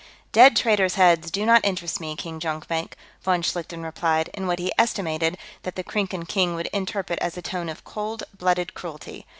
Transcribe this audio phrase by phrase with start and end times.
[0.31, 4.71] "Dead traitors' heads do not interest me, King Jonkvank," von Schlichten replied, in what he
[4.75, 9.27] estimated that the Krinkan king would interpret as a tone of cold blooded cruelty.